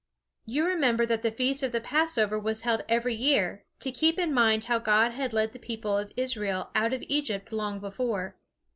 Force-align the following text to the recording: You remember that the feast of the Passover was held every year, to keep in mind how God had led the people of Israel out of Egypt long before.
You 0.47 0.65
remember 0.65 1.05
that 1.05 1.21
the 1.21 1.29
feast 1.29 1.61
of 1.61 1.71
the 1.71 1.79
Passover 1.79 2.39
was 2.39 2.63
held 2.63 2.83
every 2.89 3.13
year, 3.13 3.65
to 3.81 3.91
keep 3.91 4.17
in 4.17 4.33
mind 4.33 4.63
how 4.63 4.79
God 4.79 5.11
had 5.11 5.31
led 5.31 5.53
the 5.53 5.59
people 5.59 5.95
of 5.95 6.11
Israel 6.17 6.71
out 6.73 6.91
of 6.91 7.03
Egypt 7.07 7.51
long 7.53 7.79
before. 7.79 8.35